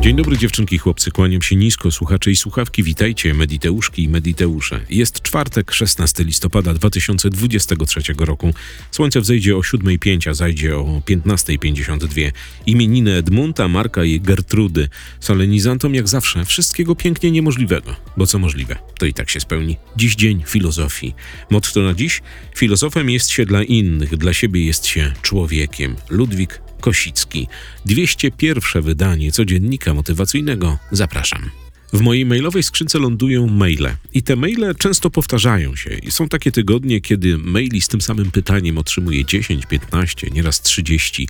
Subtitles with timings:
[0.00, 4.80] Dzień dobry dziewczynki chłopcy, kłaniam się nisko, słuchacze i słuchawki, witajcie, mediteuszki i mediteusze.
[4.90, 8.54] Jest czwartek, 16 listopada 2023 roku.
[8.90, 12.32] Słońce wzejdzie o 7.05, a zajdzie o 15.52.
[12.66, 14.88] Imieniny Edmunta, Marka i Gertrudy.
[15.20, 19.76] Solenizantom jak zawsze wszystkiego pięknie niemożliwego, bo co możliwe, to i tak się spełni.
[19.96, 21.14] Dziś dzień filozofii.
[21.50, 22.22] Motto na dziś?
[22.56, 25.96] Filozofem jest się dla innych, dla siebie jest się człowiekiem.
[26.10, 27.48] Ludwik Kosicki.
[27.86, 30.78] 201 wydanie codziennika motywacyjnego.
[30.92, 31.50] Zapraszam.
[31.92, 35.90] W mojej mailowej skrzynce lądują maile i te maile często powtarzają się.
[35.90, 41.28] I są takie tygodnie, kiedy maili z tym samym pytaniem otrzymuję 10, 15, nieraz 30.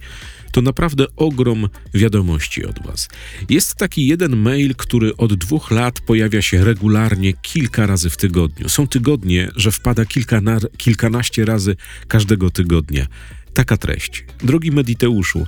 [0.52, 3.08] To naprawdę ogrom wiadomości od Was.
[3.48, 8.68] Jest taki jeden mail, który od dwóch lat pojawia się regularnie kilka razy w tygodniu.
[8.68, 11.76] Są tygodnie, że wpada kilkana, kilkanaście razy
[12.08, 13.06] każdego tygodnia.
[13.56, 14.24] Taka treść.
[14.44, 15.46] Drogi Mediteuszu,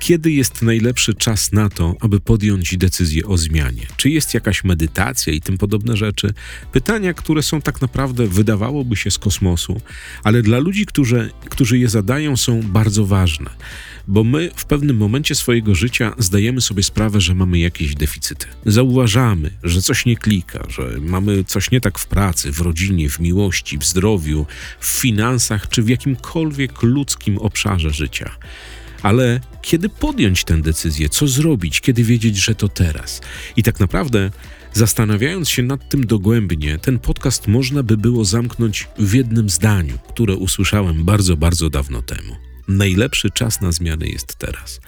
[0.00, 3.86] kiedy jest najlepszy czas na to, aby podjąć decyzję o zmianie?
[3.96, 6.34] Czy jest jakaś medytacja i tym podobne rzeczy?
[6.72, 9.80] Pytania, które są tak naprawdę, wydawałoby się z kosmosu,
[10.24, 13.50] ale dla ludzi, którzy, którzy je zadają, są bardzo ważne,
[14.08, 18.46] bo my w pewnym momencie swojego życia zdajemy sobie sprawę, że mamy jakieś deficyty.
[18.66, 23.20] Zauważamy, że coś nie klika, że mamy coś nie tak w pracy, w rodzinie, w
[23.20, 24.46] miłości, w zdrowiu,
[24.80, 28.30] w finansach czy w jakimkolwiek ludzkim obszarze życia.
[29.02, 33.20] Ale kiedy podjąć tę decyzję, co zrobić, kiedy wiedzieć, że to teraz?
[33.56, 34.30] I tak naprawdę,
[34.72, 40.34] zastanawiając się nad tym dogłębnie, ten podcast można by było zamknąć w jednym zdaniu, które
[40.34, 42.36] usłyszałem bardzo, bardzo dawno temu.
[42.68, 44.80] Najlepszy czas na zmiany jest teraz.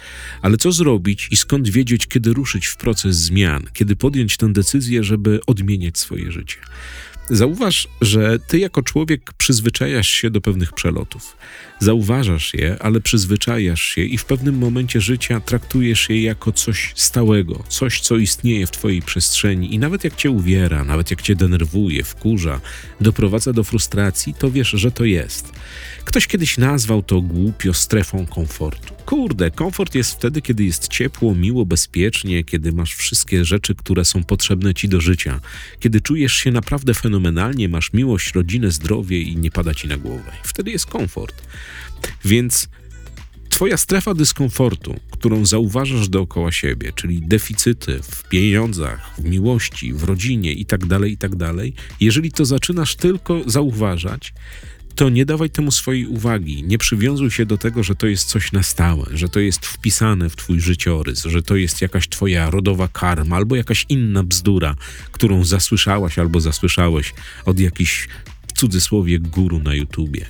[0.42, 5.04] Ale co zrobić i skąd wiedzieć, kiedy ruszyć w proces zmian, kiedy podjąć tę decyzję,
[5.04, 6.56] żeby odmieniać swoje życie?
[7.32, 11.36] Zauważ, że ty jako człowiek przyzwyczajasz się do pewnych przelotów.
[11.78, 17.64] Zauważasz je, ale przyzwyczajasz się i w pewnym momencie życia traktujesz je jako coś stałego,
[17.68, 22.04] coś, co istnieje w twojej przestrzeni i nawet jak cię uwiera, nawet jak cię denerwuje,
[22.04, 22.60] wkurza,
[23.00, 25.52] doprowadza do frustracji, to wiesz, że to jest.
[26.04, 28.94] Ktoś kiedyś nazwał to głupio strefą komfortu.
[29.06, 34.24] Kurde, komfort jest wtedy, kiedy jest ciepło, miło, bezpiecznie, kiedy masz wszystkie rzeczy, które są
[34.24, 35.40] potrzebne ci do życia,
[35.80, 40.32] kiedy czujesz się naprawdę fenomenalnie, masz miłość, rodzinę, zdrowie i nie pada ci na głowę.
[40.42, 41.42] Wtedy jest komfort.
[42.24, 42.68] Więc
[43.52, 50.52] Twoja strefa dyskomfortu, którą zauważasz dookoła siebie, czyli deficyty w pieniądzach, w miłości, w rodzinie
[50.52, 54.34] itd., tak itd., tak jeżeli to zaczynasz tylko zauważać,
[54.94, 56.62] to nie dawaj temu swojej uwagi.
[56.62, 60.30] Nie przywiązuj się do tego, że to jest coś na stałe, że to jest wpisane
[60.30, 64.74] w twój życiorys, że to jest jakaś twoja rodowa karma albo jakaś inna bzdura,
[65.12, 67.14] którą zasłyszałaś albo zasłyszałeś
[67.44, 68.08] od jakichś
[68.46, 70.26] w cudzysłowie guru na YouTubie.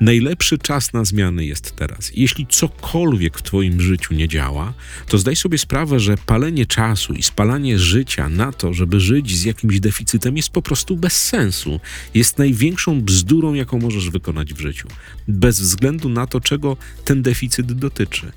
[0.00, 2.10] Najlepszy czas na zmiany jest teraz.
[2.14, 4.74] Jeśli cokolwiek w Twoim życiu nie działa,
[5.08, 9.44] to zdaj sobie sprawę, że palenie czasu i spalanie życia na to, żeby żyć z
[9.44, 11.80] jakimś deficytem, jest po prostu bez sensu.
[12.14, 14.88] Jest największą bzdurą, jaką możesz wykonać w życiu.
[15.28, 18.32] Bez względu na to, czego ten deficyt dotyczy.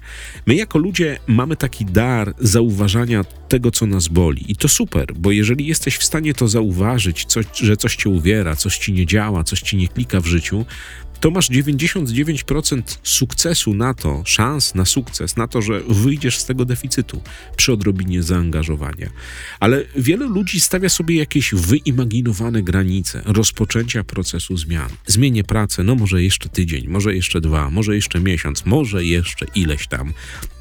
[0.46, 4.52] My, jako ludzie, mamy taki dar zauważania tego, co nas boli.
[4.52, 8.78] I to super, bo jeżeli jesteś w stanie to zauważyć, że coś cię uwiera, coś
[8.78, 10.66] ci nie działa, coś ci nie klika w życiu,
[11.24, 16.66] to masz 99% sukcesu na to, szans na sukces, na to, że wyjdziesz z tego
[16.66, 17.22] deficytu
[17.56, 19.10] przy odrobinie zaangażowania.
[19.60, 24.90] Ale wielu ludzi stawia sobie jakieś wyimaginowane granice rozpoczęcia procesu zmian.
[25.08, 29.88] Zmienię pracę, no może jeszcze tydzień, może jeszcze dwa, może jeszcze miesiąc, może jeszcze ileś
[29.88, 30.14] tam.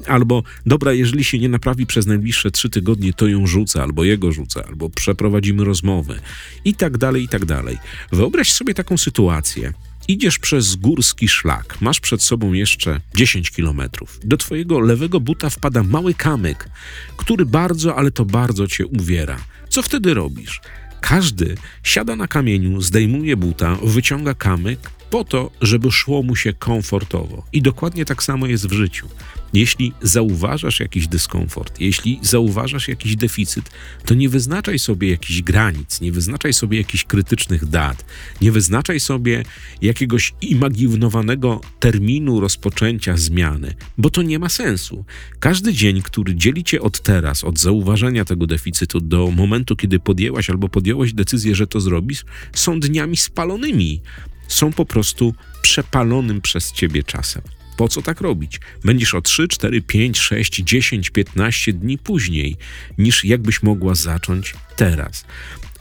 [0.07, 4.31] Albo dobra, jeżeli się nie naprawi przez najbliższe trzy tygodnie, to ją rzucę, albo jego
[4.31, 6.19] rzucę, albo przeprowadzimy rozmowy
[6.65, 7.77] i tak dalej, i tak dalej.
[8.11, 9.73] Wyobraź sobie taką sytuację,
[10.07, 14.19] Idziesz przez górski szlak, masz przed sobą jeszcze 10 kilometrów.
[14.23, 16.69] Do twojego lewego buta wpada mały kamyk,
[17.17, 19.37] który bardzo, ale to bardzo cię uwiera.
[19.69, 20.61] Co wtedy robisz?
[21.01, 24.79] Każdy siada na kamieniu, zdejmuje buta, wyciąga kamyk
[25.09, 27.45] po to, żeby szło mu się komfortowo.
[27.53, 29.07] I dokładnie tak samo jest w życiu.
[29.53, 33.69] Jeśli zauważasz jakiś dyskomfort, jeśli zauważasz jakiś deficyt,
[34.05, 38.05] to nie wyznaczaj sobie jakichś granic, nie wyznaczaj sobie jakichś krytycznych dat,
[38.41, 39.43] nie wyznaczaj sobie
[39.81, 45.05] jakiegoś imaginowanego terminu rozpoczęcia zmiany, bo to nie ma sensu.
[45.39, 50.49] Każdy dzień, który dzieli cię od teraz, od zauważenia tego deficytu do momentu, kiedy podjęłaś
[50.49, 54.01] albo podjąłeś decyzję, że to zrobisz, są dniami spalonymi.
[54.47, 57.41] Są po prostu przepalonym przez ciebie czasem.
[57.77, 58.59] Po co tak robić?
[58.83, 62.57] Będziesz o 3, 4, 5, 6, 10, 15 dni później,
[62.97, 65.25] niż jakbyś mogła zacząć teraz.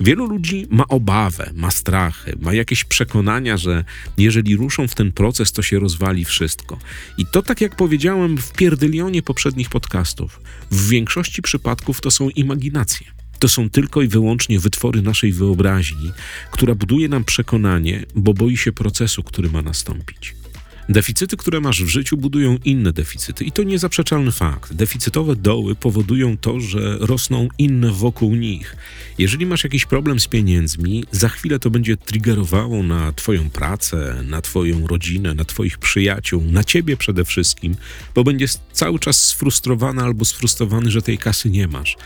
[0.00, 3.84] Wielu ludzi ma obawę, ma strachy, ma jakieś przekonania, że
[4.18, 6.78] jeżeli ruszą w ten proces, to się rozwali wszystko.
[7.18, 10.40] I to, tak jak powiedziałem w pierdylionie poprzednich podcastów,
[10.70, 13.06] w większości przypadków to są imaginacje.
[13.38, 16.10] To są tylko i wyłącznie wytwory naszej wyobraźni,
[16.50, 20.41] która buduje nam przekonanie, bo boi się procesu, który ma nastąpić.
[20.92, 24.74] Deficyty, które masz w życiu, budują inne deficyty i to niezaprzeczalny fakt.
[24.74, 28.76] Deficytowe doły powodują to, że rosną inne wokół nich.
[29.18, 34.40] Jeżeli masz jakiś problem z pieniędzmi, za chwilę to będzie triggerowało na Twoją pracę, na
[34.40, 37.74] Twoją rodzinę, na Twoich przyjaciół, na Ciebie przede wszystkim,
[38.14, 41.96] bo będziesz cały czas sfrustrowany albo sfrustrowany, że tej kasy nie masz.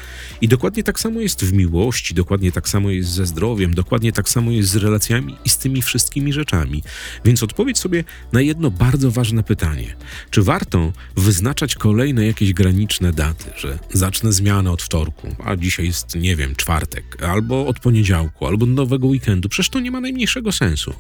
[0.41, 4.29] I dokładnie tak samo jest w miłości, dokładnie tak samo jest ze zdrowiem, dokładnie tak
[4.29, 6.83] samo jest z relacjami i z tymi wszystkimi rzeczami.
[7.25, 9.97] Więc odpowiedz sobie na jedno bardzo ważne pytanie.
[10.31, 16.15] Czy warto wyznaczać kolejne jakieś graniczne daty, że zacznę zmianę od wtorku, a dzisiaj jest,
[16.15, 19.49] nie wiem, czwartek, albo od poniedziałku, albo nowego weekendu?
[19.49, 20.95] Przecież to nie ma najmniejszego sensu.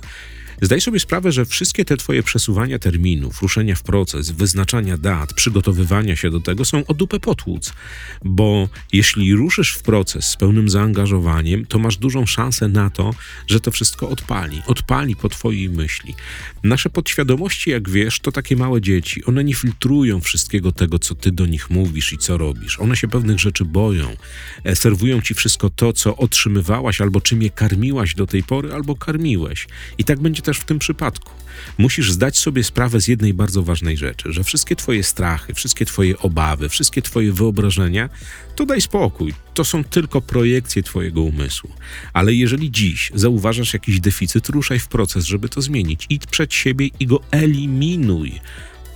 [0.63, 6.17] Zdaj sobie sprawę, że wszystkie te twoje przesuwania terminów, ruszenia w proces, wyznaczania dat, przygotowywania
[6.17, 7.73] się do tego są o dupę potłuc,
[8.25, 13.15] bo jeśli ruszysz w proces z pełnym zaangażowaniem, to masz dużą szansę na to,
[13.47, 16.15] że to wszystko odpali, odpali po twojej myśli.
[16.67, 19.25] Nasze podświadomości, jak wiesz, to takie małe dzieci.
[19.25, 22.81] One nie filtrują wszystkiego tego, co ty do nich mówisz i co robisz.
[22.81, 24.17] One się pewnych rzeczy boją.
[24.65, 28.97] E, serwują ci wszystko to, co otrzymywałaś albo czym je karmiłaś do tej pory, albo
[28.97, 29.67] karmiłeś.
[29.99, 31.31] I tak będzie też w tym przypadku.
[31.79, 36.19] Musisz zdać sobie sprawę z jednej bardzo ważnej rzeczy, że wszystkie twoje strachy, wszystkie twoje
[36.19, 38.09] obawy, wszystkie twoje wyobrażenia,
[38.57, 39.46] to daj spokój.
[39.57, 41.71] To są tylko projekcje twojego umysłu.
[42.13, 46.07] Ale jeżeli dziś zauważasz jakiś deficyt, ruszaj w proces, żeby to zmienić.
[46.11, 48.41] Idź przed siebie i go eliminuj,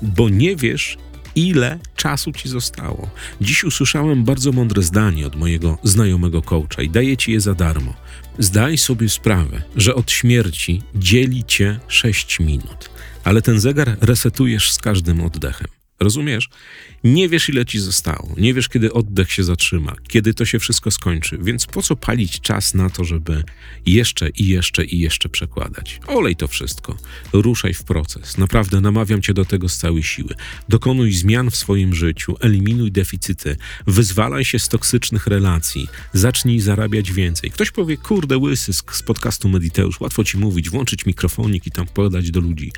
[0.02, 0.98] bo nie wiesz,
[1.34, 3.10] ile czasu ci zostało.
[3.40, 7.94] Dziś usłyszałem bardzo mądre zdanie od mojego znajomego coacha i daję ci je za darmo.
[8.38, 12.90] Zdaj sobie sprawę, że od śmierci dzieli cię 6 minut,
[13.24, 15.79] ale ten zegar resetujesz z każdym oddechem.
[16.00, 16.48] Rozumiesz?
[17.04, 20.90] Nie wiesz, ile ci zostało, nie wiesz, kiedy oddech się zatrzyma, kiedy to się wszystko
[20.90, 23.44] skończy, więc po co palić czas na to, żeby
[23.86, 26.00] jeszcze i jeszcze i jeszcze przekładać?
[26.06, 26.96] Olej to wszystko,
[27.32, 28.38] ruszaj w proces.
[28.38, 30.34] Naprawdę namawiam cię do tego z całej siły.
[30.68, 33.56] Dokonuj zmian w swoim życiu, eliminuj deficyty,
[33.86, 37.50] wyzwalaj się z toksycznych relacji, zacznij zarabiać więcej.
[37.50, 41.86] Ktoś powie, kurde, łysy z z podcastu Mediteusz, łatwo ci mówić, włączyć mikrofonik i tam
[41.86, 42.72] podać do ludzi.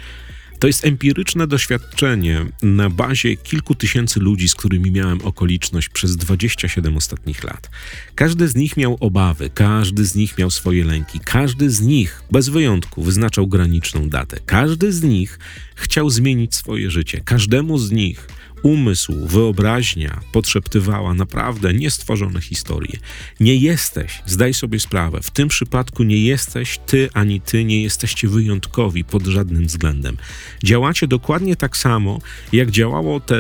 [0.63, 6.97] To jest empiryczne doświadczenie na bazie kilku tysięcy ludzi, z którymi miałem okoliczność przez 27
[6.97, 7.71] ostatnich lat.
[8.15, 12.49] Każdy z nich miał obawy, każdy z nich miał swoje lęki, każdy z nich, bez
[12.49, 14.37] wyjątku, wyznaczał graniczną datę.
[14.47, 15.39] Każdy z nich
[15.75, 17.21] chciał zmienić swoje życie.
[17.25, 18.27] Każdemu z nich
[18.63, 22.99] umysł, wyobraźnia podszeptywała naprawdę niestworzone historie.
[23.41, 28.29] Nie jesteś, zdaj sobie sprawę, w tym przypadku nie jesteś ty ani ty nie jesteście
[28.29, 30.17] wyjątkowi pod żadnym względem.
[30.65, 32.19] Działacie dokładnie tak samo,
[32.53, 33.37] jak działało te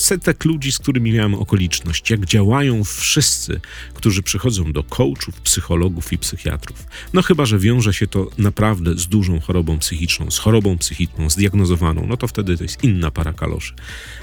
[0.00, 3.60] setek ludzi, z którymi miałem okoliczność, jak działają wszyscy,
[3.94, 6.86] którzy przychodzą do coachów, psychologów i psychiatrów.
[7.12, 12.06] No chyba, że wiąże się to naprawdę z dużą chorobą psychiczną, z chorobą psychiczną, zdiagnozowaną,
[12.06, 13.74] no to wtedy to jest inna para kaloszy.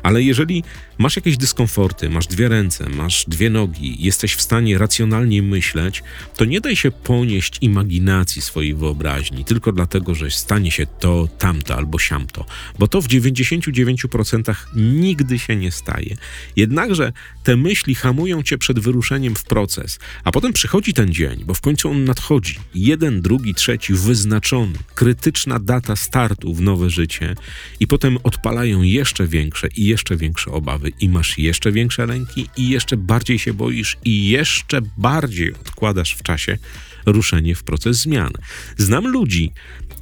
[0.03, 0.63] Ale jeżeli
[0.97, 6.03] masz jakieś dyskomforty, masz dwie ręce, masz dwie nogi, jesteś w stanie racjonalnie myśleć,
[6.35, 11.75] to nie daj się ponieść imaginacji swojej wyobraźni, tylko dlatego, że stanie się to, tamto
[11.75, 12.45] albo siamto,
[12.79, 16.17] bo to w 99% nigdy się nie staje.
[16.55, 21.53] Jednakże te myśli hamują cię przed wyruszeniem w proces, a potem przychodzi ten dzień, bo
[21.53, 22.59] w końcu on nadchodzi.
[22.75, 27.35] Jeden, drugi, trzeci, wyznaczony, krytyczna data startu w nowe życie
[27.79, 32.69] i potem odpalają jeszcze większe i jeszcze większe obawy i masz jeszcze większe lęki i
[32.69, 36.57] jeszcze bardziej się boisz i jeszcze bardziej odkładasz w czasie
[37.05, 38.31] ruszenie w proces zmian.
[38.77, 39.51] Znam ludzi,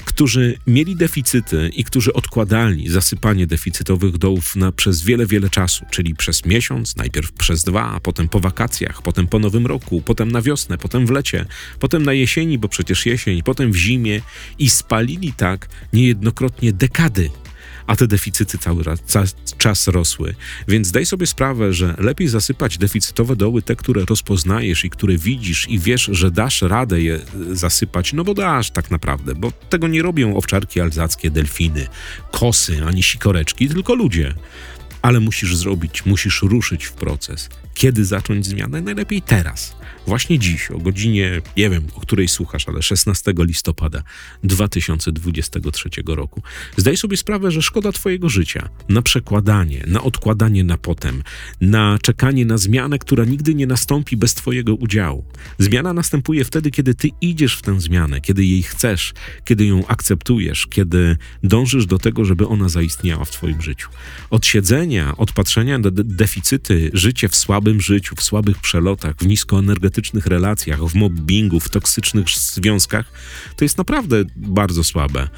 [0.06, 6.16] którzy mieli deficyty i którzy odkładali zasypanie deficytowych dołów na, przez wiele, wiele czasu, czyli
[6.16, 10.78] przez miesiąc, najpierw przez dwa, potem po wakacjach, potem po nowym roku, potem na wiosnę,
[10.78, 11.46] potem w lecie,
[11.80, 14.22] potem na jesieni, bo przecież jesień, potem w zimie
[14.60, 17.30] i spalili tak niejednokrotnie dekady
[17.92, 19.24] a te deficyty cały raz, ca,
[19.58, 20.36] czas rosły.
[20.68, 25.70] Więc daj sobie sprawę, że lepiej zasypać deficytowe doły, te, które rozpoznajesz i które widzisz
[25.70, 27.20] i wiesz, że dasz radę je e,
[27.56, 31.88] zasypać, no bo dasz tak naprawdę, bo tego nie robią owczarki alzackie, delfiny,
[32.32, 34.34] kosy ani sikoreczki, tylko ludzie.
[35.02, 37.50] ale musisz zrobić, musisz ruszyć w proces.
[37.74, 38.82] Kiedy zacząć zmianę?
[38.82, 39.76] Najlepiej teraz.
[40.08, 44.04] Właśnie dziś, o godzinie, nie wiem, o której słuchasz, ale 16 listopada
[44.44, 46.42] 2023 roku.
[46.78, 51.24] Zdaj sobie sprawę, że szkoda Twojego życia na przekładanie, na odkładanie na potem,
[51.62, 55.26] na czekanie na zmianę, która nigdy nie nastąpi bez Twojego udziału.
[55.60, 59.14] Zmiana następuje wtedy, kiedy Ty idziesz w tę zmianę, kiedy jej chcesz,
[59.46, 63.90] kiedy ją akceptujesz, kiedy dążysz do tego, żeby ona zaistniała w Twoim życiu.
[64.30, 69.28] Od siedzenia, od patrzenia na de deficyty, życie w słabym życiu, w słabych przelotach, w
[69.28, 69.91] niskoenergetycznych
[70.26, 73.06] relacjach, w mobbingu, w toksycznych związkach,
[73.56, 75.30] to jest naprawdę bardzo słabe.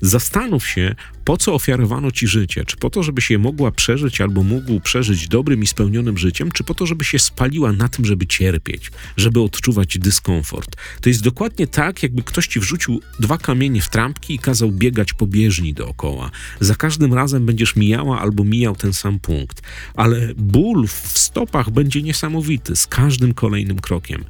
[0.00, 2.64] Zastanów się, po co ofiarowano ci życie?
[2.64, 6.64] Czy po to, żeby się mogła przeżyć albo mógł przeżyć dobrym i spełnionym życiem, czy
[6.64, 10.76] po to, żeby się spaliła na tym, żeby cierpieć, żeby odczuwać dyskomfort?
[11.00, 15.12] To jest dokładnie tak, jakby ktoś ci wrzucił dwa kamienie w trampki i kazał biegać
[15.12, 16.30] po bieżni dookoła.
[16.60, 19.62] Za każdym razem będziesz mijała albo mijał ten sam punkt,
[19.94, 24.24] ale ból w stopach będzie niesamowity z każdym kolejnym krokiem.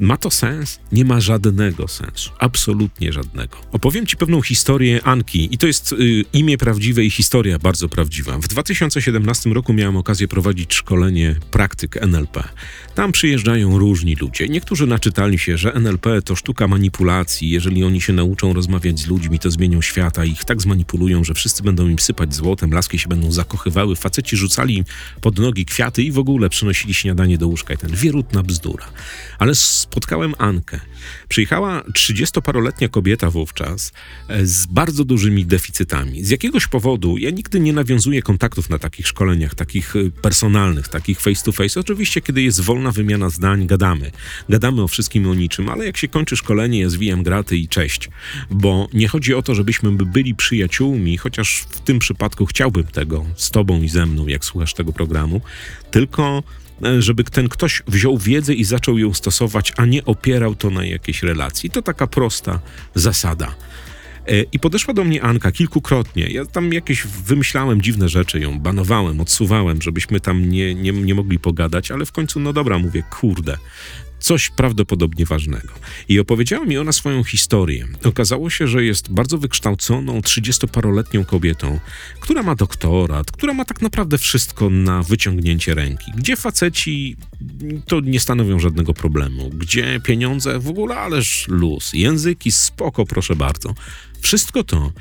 [0.00, 0.80] Ma to sens?
[0.92, 2.30] Nie ma żadnego sensu.
[2.38, 3.56] Absolutnie żadnego.
[3.72, 8.38] Opowiem Ci pewną historię Anki i to jest y, imię prawdziwe i historia bardzo prawdziwa.
[8.38, 12.44] W 2017 roku miałem okazję prowadzić szkolenie praktyk NLP.
[12.94, 14.48] Tam przyjeżdżają różni ludzie.
[14.48, 17.50] Niektórzy naczytali się, że NLP to sztuka manipulacji.
[17.50, 20.24] Jeżeli oni się nauczą rozmawiać z ludźmi, to zmienią świata.
[20.24, 24.76] Ich tak zmanipulują, że wszyscy będą im sypać złotem, laski się będą zakochywały, faceci rzucali
[24.76, 24.84] im
[25.20, 27.74] pod nogi kwiaty i w ogóle przynosili śniadanie do łóżka.
[27.74, 28.86] I ten wierutna bzdura.
[29.38, 29.54] Ale
[29.90, 30.80] spotkałem Ankę.
[31.28, 33.92] Przyjechała 30-paroletnia kobieta wówczas
[34.28, 36.24] e, z bardzo dużymi deficytami.
[36.24, 41.20] Z jakiegoś powodu ja nigdy nie nawiązuję kontaktów na takich szkoleniach, takich e, personalnych, takich
[41.20, 41.80] face to face.
[41.80, 44.10] Oczywiście, kiedy jest wolna wymiana zdań, gadamy.
[44.48, 47.68] Gadamy o wszystkim i o niczym, ale jak się kończy szkolenie, ja zwijam graty i
[47.68, 48.10] cześć.
[48.50, 53.50] Bo nie chodzi o to, żebyśmy byli przyjaciółmi, chociaż w tym przypadku chciałbym tego z
[53.50, 55.40] tobą i ze mną, jak słuchasz tego programu,
[55.90, 56.42] tylko
[56.98, 61.22] żeby ten ktoś wziął wiedzę i zaczął ją stosować, a nie opierał to na jakiejś
[61.22, 61.70] relacji.
[61.70, 62.60] To taka prosta
[62.94, 63.54] zasada.
[64.28, 66.26] E, I podeszła do mnie Anka kilkukrotnie.
[66.26, 71.38] Ja tam jakieś wymyślałem dziwne rzeczy, ją banowałem, odsuwałem, żebyśmy tam nie, nie, nie mogli
[71.38, 73.56] pogadać, ale w końcu, no dobra, mówię, kurde,
[74.18, 75.68] coś prawdopodobnie ważnego.
[76.08, 77.86] I opowiedziała mi ona swoją historię.
[78.04, 81.80] Okazało się, że jest bardzo wykształconą, 30-paroletnią kobietą,
[82.20, 86.12] która ma doktorat, która ma tak naprawdę wszystko na wyciągnięcie ręki.
[86.16, 87.16] Gdzie faceci
[87.86, 89.50] to nie stanowią żadnego problemu.
[89.50, 91.92] Gdzie pieniądze w ogóle, ależ luz.
[91.92, 93.74] Języki spoko, proszę bardzo.
[94.20, 94.92] Wszystko to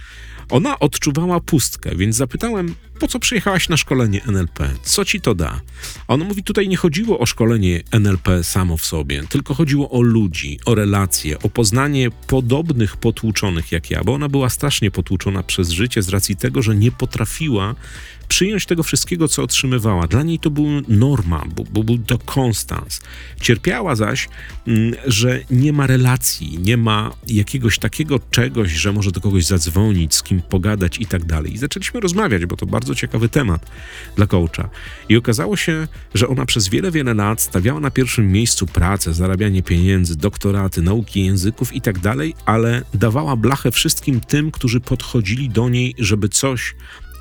[0.49, 4.69] ona odczuwała pustkę, więc zapytałem, po co przyjechałaś na szkolenie NLP?
[4.83, 5.61] Co ci to da?
[6.07, 10.01] A ona mówi, tutaj nie chodziło o szkolenie NLP samo w sobie, tylko chodziło o
[10.01, 15.69] ludzi, o relacje, o poznanie podobnych potłuczonych jak ja, bo ona była strasznie potłuczona przez
[15.69, 17.75] życie z racji tego, że nie potrafiła
[18.27, 20.07] przyjąć tego wszystkiego, co otrzymywała.
[20.07, 23.01] Dla niej to był norma, bo, bo był to konstans.
[23.41, 24.29] Cierpiała zaś,
[24.67, 30.15] mm, że nie ma relacji, nie ma jakiegoś takiego czegoś, że może do kogoś zadzwonić,
[30.15, 31.53] z kim pogadać i tak dalej.
[31.53, 33.65] I zaczęliśmy rozmawiać, bo to bardzo ciekawy temat
[34.15, 34.69] dla coacha.
[35.09, 39.63] I okazało się, że ona przez wiele, wiele lat stawiała na pierwszym miejscu pracę, zarabianie
[39.63, 45.69] pieniędzy, doktoraty, nauki języków i tak dalej, ale dawała blachę wszystkim tym, którzy podchodzili do
[45.69, 46.75] niej, żeby coś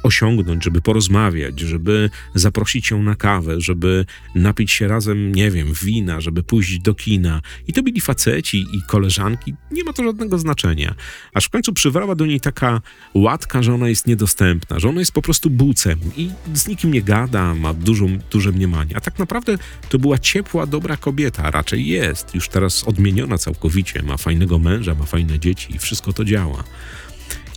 [0.04, 6.20] osiągnąć, żeby porozmawiać, żeby zaprosić ją na kawę, żeby napić się razem, nie wiem, wina,
[6.20, 7.40] żeby pójść do kina.
[7.68, 10.94] I to byli faceci i koleżanki, nie ma to żadnego znaczenia.
[11.34, 12.80] Aż w końcu przywrała do niej taka
[13.14, 17.02] łatka, że ona jest niedostępna, że ona jest po prostu bucem i z nikim nie
[17.02, 18.96] gada, ma dużą, duże mniemanie.
[18.96, 19.58] A tak naprawdę
[19.88, 25.04] to była ciepła, dobra kobieta, raczej jest, już teraz odmieniona całkowicie, ma fajnego męża, ma
[25.04, 26.64] fajne dzieci i wszystko to działa.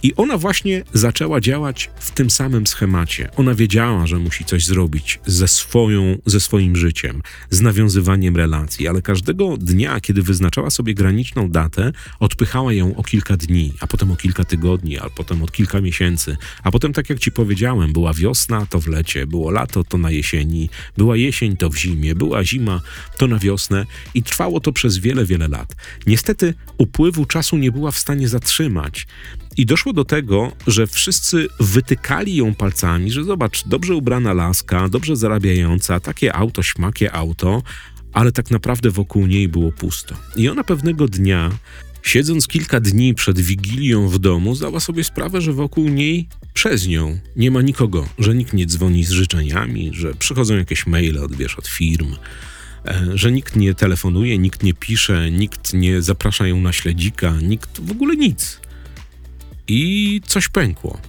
[0.04, 3.30] I ona właśnie zaczęła działać w tym samym schemacie.
[3.36, 9.02] Ona wiedziała, że musi coś zrobić ze, swoją, ze swoim życiem, z nawiązywaniem relacji, ale
[9.02, 14.16] każdego dnia, kiedy wyznaczała sobie graniczną datę, odpychała ją o kilka dni, a potem o
[14.16, 16.38] kilka tygodni, a potem o kilka miesięcy.
[16.64, 20.12] A potem, tak jak ci powiedziałem, była wiosna, to w lecie, było lato, to na
[20.12, 22.82] jesieni, była jesień, to w zimie, była zima,
[23.18, 25.76] to na wiosnę i trwało to przez wiele, wiele lat.
[26.08, 29.08] Niestety upływu czasu nie była w stanie zatrzymać.
[29.58, 35.16] I doszło do tego, że wszyscy wytykali ją palcami, że zobacz, dobrze ubrana laska, dobrze
[35.16, 37.64] zarabiająca, takie auto, śmakie auto,
[38.14, 40.16] ale tak naprawdę wokół niej było pusto.
[40.36, 41.52] I ona pewnego dnia,
[42.04, 47.20] siedząc kilka dni przed wigilią w domu, zdała sobie sprawę, że wokół niej przez nią
[47.36, 51.68] nie ma nikogo, że nikt nie dzwoni z życzeniami, że przychodzą jakieś maile, odbierz od
[51.68, 52.16] firm,
[52.86, 57.82] e, że nikt nie telefonuje, nikt nie pisze, nikt nie zaprasza ją na śledzika, nikt
[57.82, 58.67] w ogóle nic
[59.68, 61.00] i coś pękło.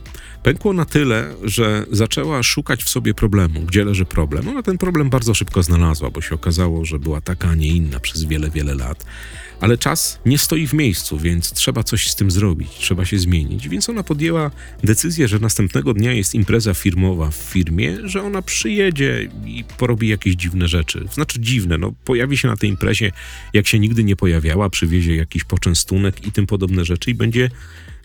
[0.42, 4.48] Pękło na tyle, że zaczęła szukać w sobie problemu, gdzie leży problem.
[4.48, 8.00] Ona ten problem bardzo szybko znalazła, bo się okazało, że była taka, a nie inna
[8.00, 9.04] przez wiele, wiele lat.
[9.60, 13.68] Ale czas nie stoi w miejscu, więc trzeba coś z tym zrobić, trzeba się zmienić.
[13.68, 14.50] Więc ona podjęła
[14.84, 20.34] decyzję, że następnego dnia jest impreza firmowa w firmie, że ona przyjedzie i porobi jakieś
[20.34, 21.08] dziwne rzeczy.
[21.12, 23.12] Znaczy dziwne, no pojawi się na tej imprezie,
[23.52, 27.50] jak się nigdy nie pojawiała, przywiezie jakiś poczęstunek i tym podobne rzeczy i będzie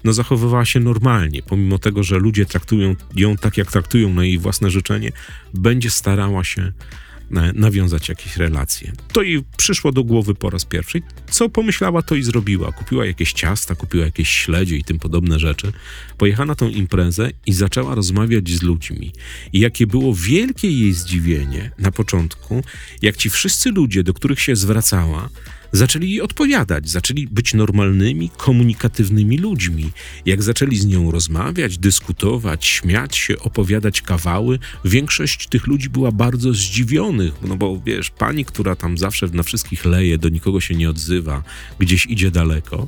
[0.03, 4.37] no, zachowywała się normalnie, pomimo tego, że ludzie traktują ją tak, jak traktują na jej
[4.37, 5.11] własne życzenie,
[5.53, 8.91] będzie starała się e, nawiązać jakieś relacje.
[9.13, 11.01] To jej przyszło do głowy po raz pierwszy.
[11.29, 12.71] Co pomyślała, to i zrobiła.
[12.71, 15.71] Kupiła jakieś ciasta, kupiła jakieś śledzie i tym podobne rzeczy.
[16.17, 19.11] Pojechała na tą imprezę i zaczęła rozmawiać z ludźmi.
[19.53, 22.63] I jakie było wielkie jej zdziwienie na początku,
[23.01, 25.29] jak ci wszyscy ludzie, do których się zwracała,
[25.73, 29.91] zaczęli jej odpowiadać, zaczęli być normalnymi, komunikatywnymi ludźmi.
[30.25, 36.53] Jak zaczęli z nią rozmawiać, dyskutować, śmiać się, opowiadać kawały, większość tych ludzi była bardzo
[36.53, 40.89] zdziwionych, no bo wiesz, pani, która tam zawsze na wszystkich leje, do nikogo się nie
[40.89, 41.43] odzywa,
[41.79, 42.87] gdzieś idzie daleko,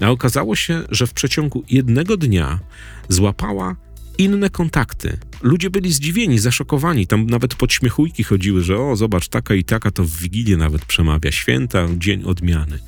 [0.00, 2.60] a okazało się, że w przeciągu jednego dnia
[3.08, 3.76] złapała
[4.18, 5.18] inne kontakty.
[5.42, 7.06] Ludzie byli zdziwieni, zaszokowani.
[7.06, 11.32] Tam nawet podśmiechujki chodziły, że o, zobacz, taka i taka to w Wigilię nawet przemawia.
[11.32, 12.78] Święta, dzień odmiany.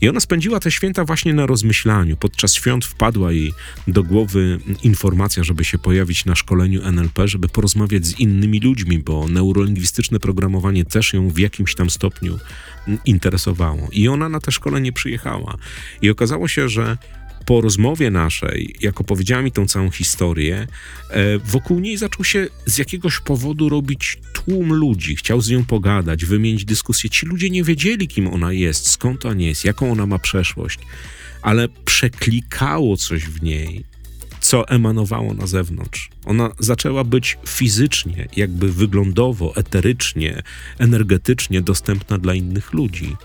[0.00, 2.16] I ona spędziła te święta właśnie na rozmyślaniu.
[2.16, 3.52] Podczas świąt wpadła jej
[3.88, 9.28] do głowy informacja, żeby się pojawić na szkoleniu NLP, żeby porozmawiać z innymi ludźmi, bo
[9.28, 12.38] neurolingwistyczne programowanie też ją w jakimś tam stopniu
[13.04, 13.88] interesowało.
[13.92, 15.56] I ona na te szkolenie przyjechała.
[16.02, 16.98] I okazało się, że
[17.46, 20.66] po rozmowie naszej, jak opowiedziała mi tą całą historię,
[21.10, 25.16] e, wokół niej zaczął się z jakiegoś powodu robić tłum ludzi.
[25.16, 27.10] Chciał z nią pogadać, wymienić dyskusję.
[27.10, 30.78] Ci ludzie nie wiedzieli, kim ona jest, skąd ona jest, jaką ona ma przeszłość,
[31.42, 33.84] ale przeklikało coś w niej,
[34.40, 36.10] co emanowało na zewnątrz.
[36.24, 40.42] Ona zaczęła być fizycznie, jakby wyglądowo, eterycznie,
[40.78, 43.16] energetycznie dostępna dla innych ludzi.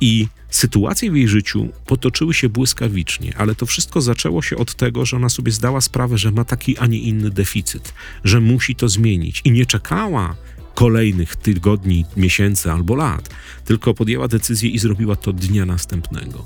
[0.00, 5.06] I sytuacje w jej życiu potoczyły się błyskawicznie, ale to wszystko zaczęło się od tego,
[5.06, 8.88] że ona sobie zdała sprawę, że ma taki, a nie inny deficyt, że musi to
[8.88, 10.36] zmienić i nie czekała
[10.74, 13.30] kolejnych tygodni, miesięcy albo lat,
[13.64, 16.44] tylko podjęła decyzję i zrobiła to dnia następnego.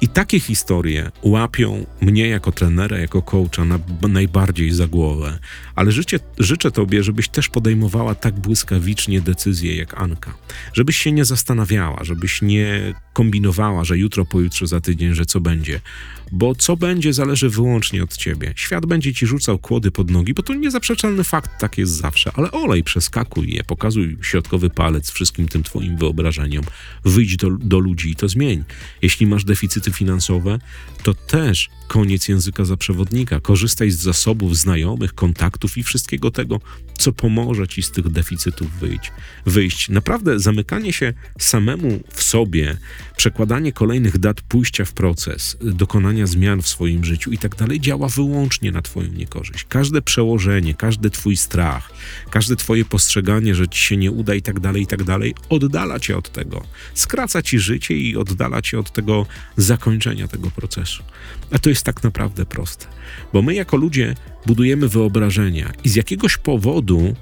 [0.00, 5.38] I takie historie łapią mnie jako trenera, jako coacha na, najbardziej za głowę.
[5.74, 10.34] Ale życie, życzę Tobie, żebyś też podejmowała tak błyskawicznie decyzje jak Anka.
[10.72, 15.80] Żebyś się nie zastanawiała, żebyś nie kombinowała, że jutro, pojutrze, za tydzień, że co będzie.
[16.32, 18.52] Bo co będzie, zależy wyłącznie od Ciebie.
[18.56, 22.30] Świat będzie Ci rzucał kłody pod nogi, bo to niezaprzeczalny fakt, tak jest zawsze.
[22.34, 26.64] Ale olej, przeskakuj je, pokazuj środkowy palec wszystkim tym Twoim wyobrażeniom.
[27.04, 28.64] Wyjdź do, do ludzi i to zmień.
[29.02, 29.44] Jeśli masz
[29.86, 30.58] deficyty finansowe,
[31.02, 33.40] to też koniec języka za przewodnika.
[33.40, 36.60] Korzystaj z zasobów znajomych, kontaktów i wszystkiego tego,
[36.98, 39.12] co pomoże ci z tych deficytów wyjść.
[39.46, 39.88] wyjść.
[39.88, 42.76] Naprawdę zamykanie się samemu w sobie,
[43.16, 48.08] przekładanie kolejnych dat pójścia w proces, dokonania zmian w swoim życiu i tak dalej, działa
[48.08, 49.64] wyłącznie na Twoją niekorzyść.
[49.68, 51.92] Każde przełożenie, każdy Twój strach,
[52.30, 56.00] każde Twoje postrzeganie, że ci się nie uda i tak dalej, i tak dalej, oddala
[56.00, 56.64] Cię od tego.
[56.94, 61.02] Skraca Ci życie i oddala Cię od tego zakończenia tego procesu.
[61.50, 62.86] A to jest tak naprawdę proste,
[63.32, 64.14] bo my jako ludzie
[64.46, 67.14] budujemy wyobrażenia i z jakiegoś powodu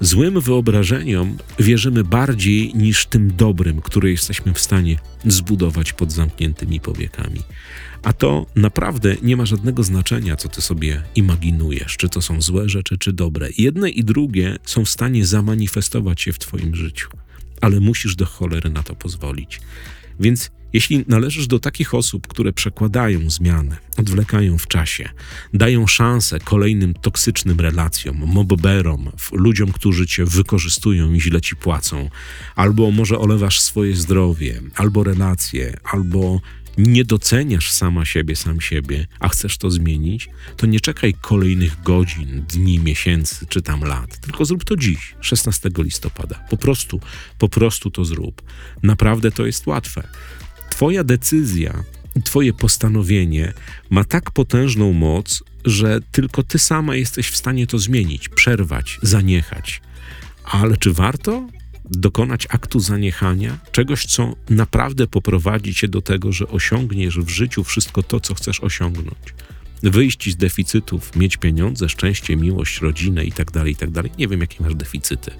[0.00, 7.40] złym wyobrażeniom wierzymy bardziej niż tym dobrym, które jesteśmy w stanie zbudować pod zamkniętymi powiekami.
[8.02, 12.68] A to naprawdę nie ma żadnego znaczenia, co ty sobie imaginujesz, czy to są złe
[12.68, 13.48] rzeczy, czy dobre.
[13.58, 17.08] Jedne i drugie są w stanie zamanifestować się w twoim życiu,
[17.60, 19.60] ale musisz do cholery na to pozwolić.
[20.20, 25.08] Więc jeśli należysz do takich osób, które przekładają zmiany, odwlekają w czasie,
[25.54, 32.10] dają szansę kolejnym toksycznym relacjom, mobberom, ludziom, którzy cię wykorzystują i źle ci płacą,
[32.56, 36.40] albo może olewasz swoje zdrowie, albo relacje, albo
[36.78, 42.44] nie doceniasz sama siebie, sam siebie, a chcesz to zmienić, to nie czekaj kolejnych godzin,
[42.48, 46.46] dni, miesięcy czy tam lat, tylko zrób to dziś, 16 listopada.
[46.50, 47.00] Po prostu,
[47.38, 48.42] po prostu to zrób.
[48.82, 50.08] Naprawdę to jest łatwe.
[50.70, 51.84] Twoja decyzja
[52.16, 53.52] i Twoje postanowienie
[53.90, 59.80] ma tak potężną moc, że tylko Ty sama jesteś w stanie to zmienić, przerwać, zaniechać.
[60.44, 61.48] Ale czy warto
[61.90, 68.02] dokonać aktu zaniechania, czegoś, co naprawdę poprowadzi Cię do tego, że osiągniesz w życiu wszystko
[68.02, 69.34] to, co chcesz osiągnąć?
[69.82, 74.02] Wyjść z deficytów, mieć pieniądze, szczęście, miłość, rodzinę itd., tak itd.
[74.02, 75.30] Tak Nie wiem, jakie masz deficyty.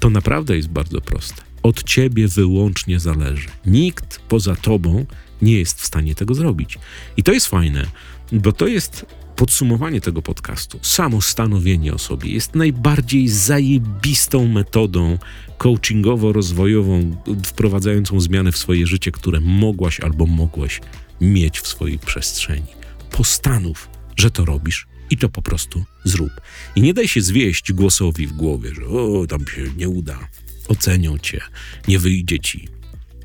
[0.00, 3.48] To naprawdę jest bardzo proste od ciebie wyłącznie zależy.
[3.66, 5.06] Nikt poza tobą
[5.42, 6.78] nie jest w stanie tego zrobić.
[7.16, 7.86] I to jest fajne,
[8.32, 10.78] bo to jest podsumowanie tego podcastu.
[10.82, 15.18] Samo stanowienie o sobie jest najbardziej zajebistą metodą
[15.58, 20.80] coachingowo-rozwojową, wprowadzającą zmiany w swoje życie, które mogłaś albo mogłeś
[21.20, 22.66] mieć w swojej przestrzeni.
[23.10, 26.30] Postanów, że to robisz i to po prostu zrób.
[26.76, 30.18] I nie daj się zwieść głosowi w głowie, że o, tam się nie uda,
[30.70, 31.40] ocenią cię,
[31.88, 32.68] nie wyjdzie ci.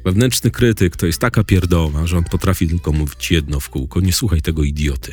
[0.05, 4.01] Wewnętrzny krytyk to jest taka pierdoła, że on potrafi tylko mówić jedno w kółko.
[4.01, 5.11] Nie słuchaj tego idioty.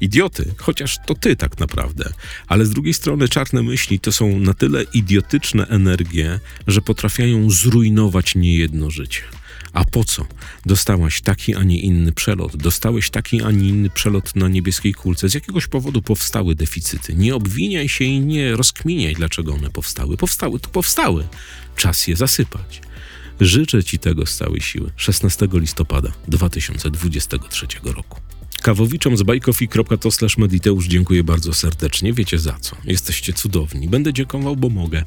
[0.00, 2.12] Idioty, chociaż to ty tak naprawdę.
[2.46, 8.34] Ale z drugiej strony czarne myśli to są na tyle idiotyczne energie, że potrafiają zrujnować
[8.34, 9.22] niejedno życie.
[9.72, 10.26] A po co?
[10.66, 12.56] Dostałaś taki, a nie inny przelot.
[12.56, 15.28] Dostałeś taki, a nie inny przelot na niebieskiej kulce.
[15.28, 17.14] Z jakiegoś powodu powstały deficyty.
[17.14, 20.16] Nie obwiniaj się i nie rozkminiaj, dlaczego one powstały.
[20.16, 21.28] Powstały, to powstały.
[21.76, 22.80] Czas je zasypać.
[23.40, 24.90] Życzę Ci tego z całej siły.
[24.96, 28.20] 16 listopada 2023 roku.
[28.62, 30.08] Kawowiczom z bajkofi.to
[30.38, 32.12] mediteusz dziękuję bardzo serdecznie.
[32.12, 32.76] Wiecie za co.
[32.84, 33.88] Jesteście cudowni.
[33.88, 35.04] Będę dziękował, bo mogę.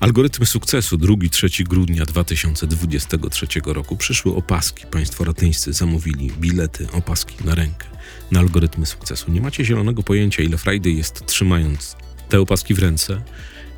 [0.00, 4.86] Algorytm sukcesu 2-3 grudnia 2023 roku przyszły opaski.
[4.86, 7.86] Państwo ratyńscy zamówili bilety, opaski na rękę
[8.30, 9.30] na algorytmy sukcesu.
[9.30, 11.96] Nie macie zielonego pojęcia, ile frajdy jest trzymając
[12.28, 13.22] te opaski w ręce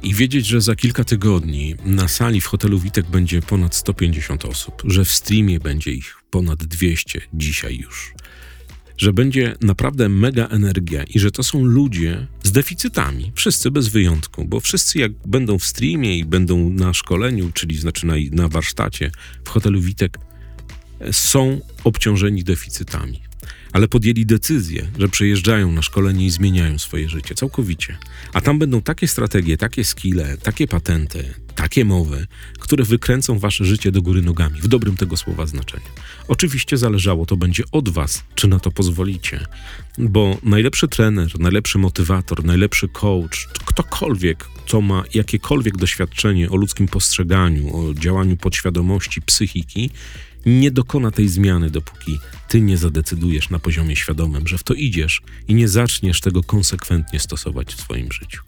[0.02, 4.82] i wiedzieć, że za kilka tygodni na sali w hotelu Witek będzie ponad 150 osób,
[4.84, 8.14] że w streamie będzie ich ponad 200 dzisiaj już
[8.98, 14.44] że będzie naprawdę mega energia i że to są ludzie z deficytami, wszyscy bez wyjątku,
[14.44, 19.10] bo wszyscy jak będą w streamie i będą na szkoleniu, czyli znaczy na, na warsztacie
[19.44, 20.18] w hotelu Witek,
[21.12, 23.27] są obciążeni deficytami.
[23.72, 27.98] Ale podjęli decyzję, że przejeżdżają na szkolenie i zmieniają swoje życie całkowicie.
[28.32, 32.26] A tam będą takie strategie, takie skille, takie patenty, takie mowy,
[32.58, 35.86] które wykręcą wasze życie do góry nogami, w dobrym tego słowa znaczeniu.
[36.28, 39.46] Oczywiście zależało to będzie od was, czy na to pozwolicie,
[39.98, 47.76] bo najlepszy trener, najlepszy motywator, najlepszy coach, ktokolwiek, kto ma jakiekolwiek doświadczenie o ludzkim postrzeganiu,
[47.76, 49.90] o działaniu podświadomości, psychiki,
[50.46, 55.22] nie dokona tej zmiany, dopóki ty nie zadecydujesz na poziomie świadomym, że w to idziesz
[55.48, 58.42] i nie zaczniesz tego konsekwentnie stosować w swoim życiu.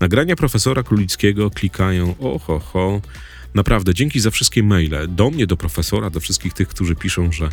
[0.00, 3.00] Nagrania profesora Królickiego klikają oho, ho,
[3.54, 7.48] Naprawdę, dzięki za wszystkie maile do mnie, do profesora, do wszystkich tych, którzy piszą, że,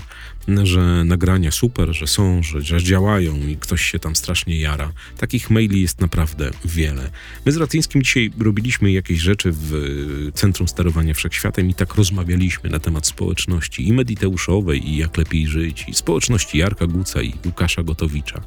[0.64, 4.92] że nagrania super, że są, że, że działają i ktoś się tam strasznie jara.
[5.18, 7.12] Takich maili jest naprawdę wiele.
[7.46, 9.72] My z Ratyńskim dzisiaj robiliśmy jakieś rzeczy w
[10.34, 15.86] Centrum Sterowania Wszechświatem i tak rozmawialiśmy na temat społeczności i mediteuszowej, i jak lepiej żyć,
[15.88, 18.42] i społeczności Jarka Guca i Łukasza Gotowicza.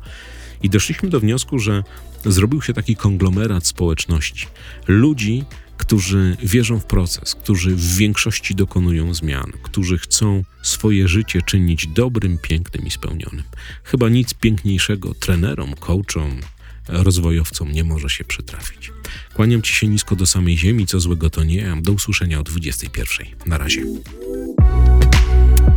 [0.62, 1.84] I doszliśmy do wniosku, że
[2.24, 4.46] zrobił się taki konglomerat społeczności.
[4.88, 5.44] Ludzi,
[5.78, 12.38] którzy wierzą w proces, którzy w większości dokonują zmian, którzy chcą swoje życie czynić dobrym,
[12.38, 13.42] pięknym i spełnionym.
[13.84, 16.40] Chyba nic piękniejszego trenerom, coachom,
[16.88, 18.92] rozwojowcom nie może się przytrafić.
[19.34, 23.26] Kłaniam Ci się nisko do samej ziemi, co złego to nie, do usłyszenia o 21.
[23.46, 23.82] Na razie.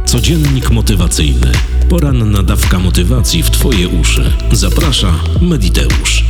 [0.06, 1.52] Codziennik motywacyjny.
[1.90, 4.34] Poranna dawka motywacji w Twoje uszy.
[4.52, 6.24] Zaprasza Mediteusz.